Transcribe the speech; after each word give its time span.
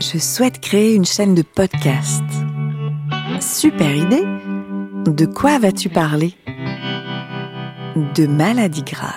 je 0.00 0.18
souhaite 0.18 0.60
créer 0.60 0.94
une 0.94 1.04
chaîne 1.04 1.34
de 1.34 1.42
podcast. 1.42 2.24
Super 3.40 3.94
idée 3.94 4.24
De 5.06 5.26
quoi 5.26 5.58
vas-tu 5.58 5.90
parler? 5.90 6.34
De 8.14 8.26
maladies 8.26 8.82
graves. 8.82 9.12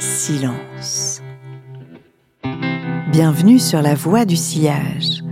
Silence. 0.00 1.22
Bienvenue 3.12 3.60
sur 3.60 3.80
la 3.80 3.94
voie 3.94 4.24
du 4.24 4.36
sillage, 4.36 5.22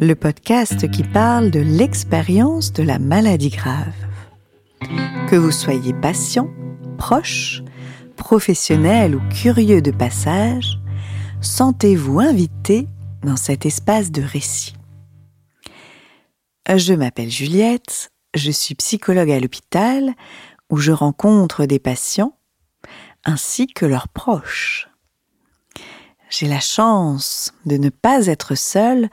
le 0.00 0.14
podcast 0.14 0.90
qui 0.90 1.04
parle 1.04 1.50
de 1.50 1.60
l'expérience 1.60 2.72
de 2.72 2.82
la 2.82 2.98
maladie 2.98 3.50
grave. 3.50 3.94
Que 5.28 5.36
vous 5.36 5.52
soyez 5.52 5.92
patient, 5.92 6.48
proche, 6.98 7.62
professionnel 8.16 9.14
ou 9.14 9.20
curieux 9.30 9.82
de 9.82 9.92
passage, 9.92 10.80
sentez-vous 11.40 12.18
invité 12.18 12.88
dans 13.22 13.36
cet 13.36 13.66
espace 13.66 14.10
de 14.10 14.22
récit. 14.22 14.74
Je 16.68 16.94
m'appelle 16.94 17.30
Juliette, 17.30 18.12
je 18.34 18.50
suis 18.50 18.74
psychologue 18.74 19.30
à 19.30 19.40
l'hôpital 19.40 20.14
où 20.70 20.76
je 20.76 20.92
rencontre 20.92 21.66
des 21.66 21.78
patients 21.78 22.36
ainsi 23.24 23.66
que 23.66 23.86
leurs 23.86 24.08
proches. 24.08 24.88
J'ai 26.30 26.48
la 26.48 26.60
chance 26.60 27.52
de 27.66 27.76
ne 27.76 27.90
pas 27.90 28.26
être 28.26 28.54
seule 28.54 29.10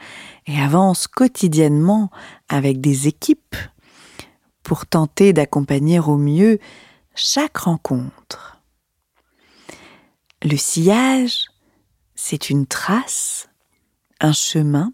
et 0.48 0.58
avance 0.60 1.08
quotidiennement 1.08 2.12
avec 2.48 2.80
des 2.80 3.08
équipes 3.08 3.58
pour 4.64 4.86
tenter 4.86 5.34
d'accompagner 5.34 6.00
au 6.00 6.16
mieux 6.16 6.60
chaque 7.16 7.58
rencontre. 7.58 8.62
Le 10.44 10.56
sillage, 10.56 11.48
c'est 12.16 12.50
une 12.50 12.66
trace, 12.66 13.49
un 14.20 14.34
chemin, 14.34 14.94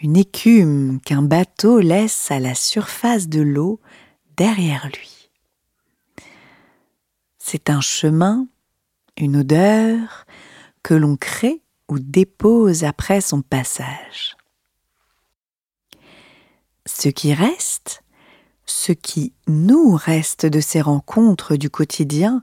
une 0.00 0.16
écume 0.16 1.00
qu'un 1.00 1.22
bateau 1.22 1.78
laisse 1.78 2.30
à 2.30 2.40
la 2.40 2.54
surface 2.54 3.28
de 3.28 3.40
l'eau 3.40 3.80
derrière 4.36 4.88
lui. 4.88 5.30
C'est 7.38 7.70
un 7.70 7.80
chemin, 7.80 8.46
une 9.16 9.36
odeur 9.36 10.26
que 10.82 10.94
l'on 10.94 11.16
crée 11.16 11.62
ou 11.88 11.98
dépose 11.98 12.84
après 12.84 13.20
son 13.20 13.42
passage. 13.42 14.36
Ce 16.86 17.08
qui 17.08 17.32
reste, 17.34 18.02
ce 18.66 18.92
qui 18.92 19.32
nous 19.46 19.94
reste 19.94 20.46
de 20.46 20.60
ces 20.60 20.80
rencontres 20.80 21.56
du 21.56 21.70
quotidien, 21.70 22.42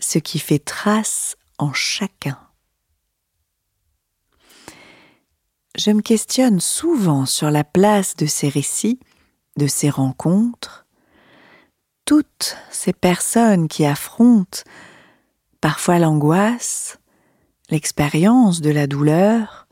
ce 0.00 0.18
qui 0.18 0.38
fait 0.38 0.58
trace 0.58 1.36
en 1.58 1.72
chacun. 1.72 2.43
Je 5.76 5.90
me 5.90 6.02
questionne 6.02 6.60
souvent 6.60 7.26
sur 7.26 7.50
la 7.50 7.64
place 7.64 8.14
de 8.14 8.26
ces 8.26 8.48
récits, 8.48 9.00
de 9.56 9.66
ces 9.66 9.90
rencontres, 9.90 10.86
toutes 12.04 12.56
ces 12.70 12.92
personnes 12.92 13.66
qui 13.66 13.84
affrontent 13.84 14.60
parfois 15.60 15.98
l'angoisse, 15.98 17.00
l'expérience 17.70 18.60
de 18.60 18.70
la 18.70 18.86
douleur, 18.86 19.66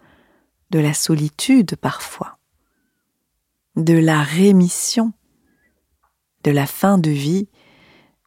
de 0.70 0.80
la 0.80 0.94
solitude 0.94 1.76
parfois, 1.76 2.38
de 3.76 3.94
la 3.94 4.22
rémission, 4.22 5.12
de 6.42 6.50
la 6.50 6.66
fin 6.66 6.98
de 6.98 7.10
vie 7.10 7.48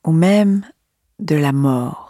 ou 0.05 0.13
même 0.13 0.65
de 1.19 1.35
la 1.35 1.51
mort. 1.51 2.04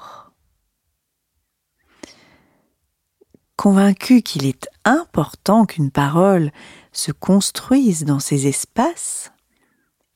Convaincu 3.66 4.22
qu'il 4.22 4.46
est 4.46 4.70
important 4.84 5.66
qu'une 5.66 5.90
parole 5.90 6.52
se 6.92 7.12
construise 7.12 8.06
dans 8.06 8.20
ces 8.20 8.46
espaces, 8.46 9.32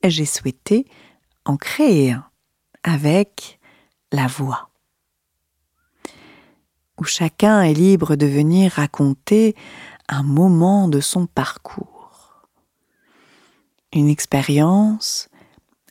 j'ai 0.03 0.27
souhaité 0.27 0.85
en 1.45 1.57
créer 1.57 2.11
un 2.11 2.29
avec 2.83 3.59
la 4.11 4.27
voix, 4.27 4.69
où 6.99 7.05
chacun 7.05 7.63
est 7.63 7.73
libre 7.73 8.15
de 8.15 8.27
venir 8.27 8.73
raconter 8.73 9.55
un 10.09 10.21
moment 10.21 10.87
de 10.87 10.99
son 10.99 11.25
parcours, 11.25 12.45
une 13.91 14.09
expérience, 14.09 15.27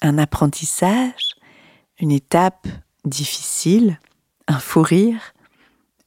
un 0.01 0.17
apprentissage, 0.19 1.35
une 1.99 2.13
étape 2.13 2.69
difficile, 3.05 3.99
un 4.47 4.61
fou 4.61 4.81
rire, 4.83 5.35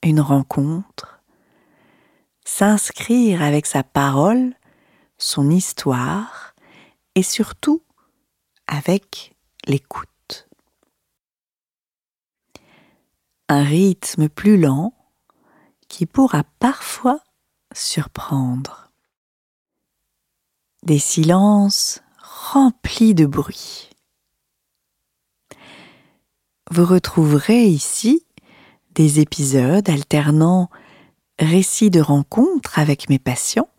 une 0.02 0.22
rencontre, 0.22 1.11
s'inscrire 2.62 3.42
avec 3.42 3.66
sa 3.66 3.82
parole, 3.82 4.54
son 5.18 5.50
histoire 5.50 6.54
et 7.16 7.24
surtout 7.24 7.82
avec 8.68 9.36
l'écoute. 9.66 10.48
Un 13.50 13.64
rythme 13.64 14.30
plus 14.30 14.60
lent 14.60 14.94
qui 15.88 16.06
pourra 16.06 16.44
parfois 16.60 17.20
surprendre. 17.74 18.92
Des 20.84 21.00
silences 21.00 22.04
remplis 22.20 23.16
de 23.16 23.26
bruit. 23.26 23.90
Vous 26.70 26.86
retrouverez 26.86 27.66
ici 27.66 28.24
des 28.94 29.20
épisodes 29.20 29.90
alternant 29.90 30.70
récits 31.42 31.90
de 31.90 32.00
rencontres 32.00 32.80
avec 32.80 33.10
mes 33.10 33.20
patients 33.20 33.70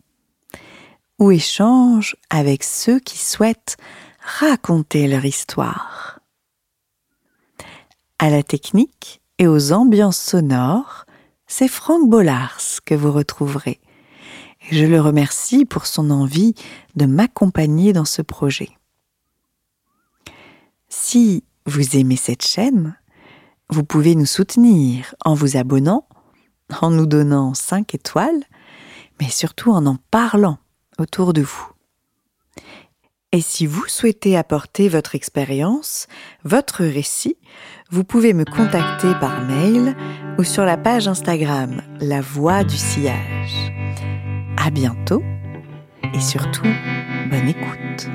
ou 1.19 1.31
échanges 1.31 2.15
avec 2.29 2.63
ceux 2.63 2.99
qui 2.99 3.17
souhaitent 3.17 3.77
raconter 4.39 5.07
leur 5.07 5.25
histoire. 5.25 6.19
À 8.19 8.29
la 8.29 8.43
technique 8.43 9.21
et 9.37 9.47
aux 9.47 9.71
ambiances 9.71 10.17
sonores, 10.17 11.05
c'est 11.47 11.67
Franck 11.67 12.09
Bollars 12.09 12.59
que 12.85 12.95
vous 12.95 13.11
retrouverez. 13.11 13.79
Et 14.69 14.75
je 14.75 14.85
le 14.85 15.01
remercie 15.01 15.65
pour 15.65 15.85
son 15.85 16.09
envie 16.09 16.55
de 16.95 17.05
m'accompagner 17.05 17.93
dans 17.93 18.05
ce 18.05 18.21
projet. 18.21 18.69
Si 20.89 21.43
vous 21.65 21.97
aimez 21.97 22.15
cette 22.15 22.45
chaîne, 22.45 22.97
vous 23.69 23.83
pouvez 23.83 24.15
nous 24.15 24.25
soutenir 24.25 25.15
en 25.25 25.33
vous 25.33 25.57
abonnant, 25.57 26.07
en 26.81 26.89
nous 26.89 27.05
donnant 27.05 27.53
5 27.53 27.95
étoiles, 27.95 28.43
mais 29.19 29.29
surtout 29.29 29.71
en 29.71 29.85
en 29.85 29.97
parlant 30.11 30.57
autour 30.97 31.33
de 31.33 31.41
vous. 31.41 31.73
Et 33.31 33.41
si 33.41 33.65
vous 33.65 33.87
souhaitez 33.87 34.37
apporter 34.37 34.89
votre 34.89 35.15
expérience, 35.15 36.07
votre 36.43 36.83
récit, 36.83 37.35
vous 37.89 38.03
pouvez 38.03 38.33
me 38.33 38.45
contacter 38.45 39.11
par 39.19 39.41
mail 39.41 39.95
ou 40.37 40.43
sur 40.43 40.65
la 40.65 40.77
page 40.77 41.07
Instagram 41.07 41.81
La 41.99 42.21
Voix 42.21 42.63
du 42.63 42.77
Sillage. 42.77 43.73
À 44.57 44.69
bientôt 44.69 45.23
et 46.13 46.21
surtout, 46.21 46.67
bonne 47.31 47.47
écoute. 47.47 48.07